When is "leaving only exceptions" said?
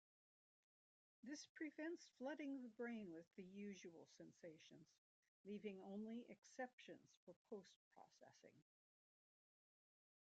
5.45-7.13